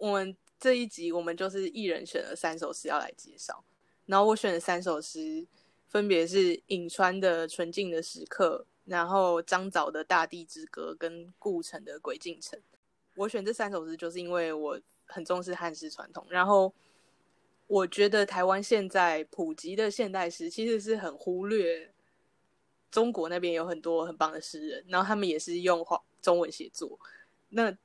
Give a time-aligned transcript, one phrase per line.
[0.00, 3.62] 我们这一集我们就是一人选了三首诗要来介绍，
[4.06, 5.46] 然后我选的三首诗
[5.88, 12.58] 分别是颍川的《纯净的时刻》，然后张枣的《大地之歌》跟顾城的《鬼进城》。
[13.14, 16.72] 我选这三首诗就是因为我很重视汉诗传统，然后
[17.66, 21.92] 我觉得台湾现在普及的现代诗其实是很忽略
[22.90, 25.86] 中国那边有很多很棒的诗人，然后他们也是用
[26.22, 26.98] 中文写作，
[27.50, 27.76] 那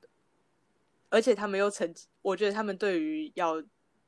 [1.15, 3.63] 而且他们又成，我觉得他们对于要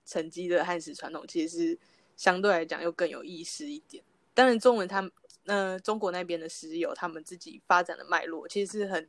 [0.05, 1.79] 沉积的汉史传统，其实是
[2.15, 4.03] 相对来讲又更有意识一点。
[4.33, 5.11] 当然，中文他们
[5.45, 9.07] 呃中国那边的诗有他们自己发展的脉络，其实是很。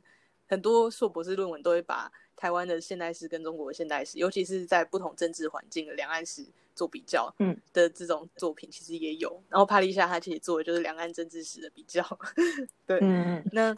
[0.51, 9.39] 很多硕博士论文都会把台湾的现代史跟中国的现代史，尤其是在不同政治环境的两岸史做比较，嗯的这种作品其实也有。
[9.47, 12.03] 然后帕利夏他其实做的就是两岸政治史的比较，
[12.87, 13.49] 对，嗯嗯。
[13.51, 13.75] 那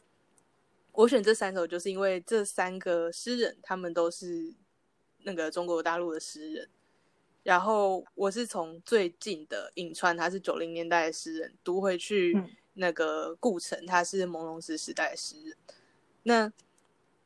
[0.93, 4.53] 我选这三首，就是因为这三个诗人他们都是
[5.23, 6.69] 那个中国大陆的诗人，
[7.43, 12.37] 然后我是从最近的颍川，他是九零年代的诗人，读回去
[12.73, 15.57] 那个顾城，他是朦胧诗时代的诗人。
[16.23, 16.51] 那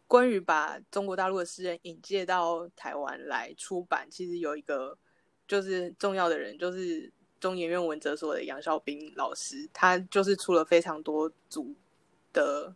[0.07, 4.97] 关于把中国大陆的诗人引介到台湾来出版，其实有一个
[5.47, 11.75] 就是重要的人，就是中研院文哲所的杨孝斌老师，他就是出了非常多组
[12.31, 12.75] 的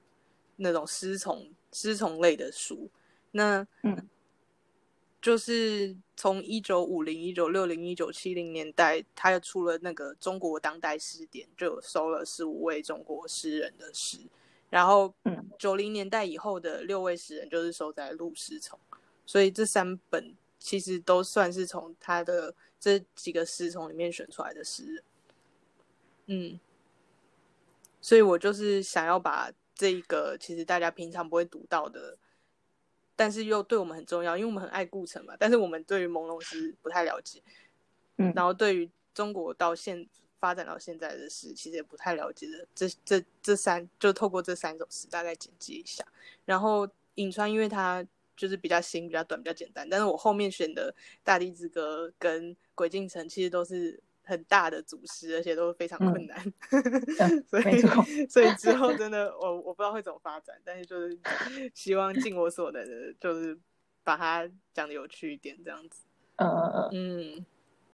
[0.59, 2.89] 那种诗丛诗丛类的书。
[3.31, 4.07] 那嗯，
[5.21, 14.17] 就是从一九五零、一九六零、一九七零年代，他又出了那个中国当代诗典，就有收了十五位中国诗人的诗。
[14.69, 18.79] 然后，嗯，九零年代以后的六位诗人就是收在陆诗丛，
[19.25, 25.03] 所以这三本其实都算是从他的这几个诗丛里面选出来的诗人。
[26.27, 26.59] 嗯，
[27.99, 32.17] 所以我就是想要把这一个其实大家平常不会读到的，
[33.15, 37.41] 但是又对我们很重要，因为我们很爱顾城嘛，但是我们对于朦胧诗不太了解，
[38.17, 40.07] 嗯，然后对于中国到现。
[40.41, 42.65] 发展到现在的诗，其实也不太了解的。
[42.73, 46.01] 这、这、这三，就透过这三首诗大概简介一下。
[46.45, 48.01] 然后颍川，因为它
[48.37, 49.85] 就是比较新、比较短、比较简单。
[49.89, 50.93] 但是我后面选的
[51.25, 56.39] 《大地之歌》跟《鬼进城》其实都是很大的组织，而且都非常困难。
[57.49, 57.81] 所以，
[58.29, 61.19] 所以之后 真的，我我不知道会怎么发展，但是就是
[61.73, 63.57] 希望尽我所能的，就是
[64.03, 66.05] 把它讲的有趣一点，这样子。
[66.37, 67.35] 嗯嗯嗯。
[67.37, 67.45] 嗯。